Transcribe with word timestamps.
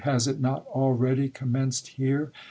Has 0.01 0.27
it 0.27 0.39
not 0.39 0.65
already 0.65 1.29
commenced 1.29 1.89
here? 1.89 2.31